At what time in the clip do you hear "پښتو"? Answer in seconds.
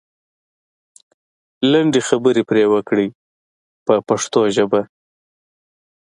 4.07-4.41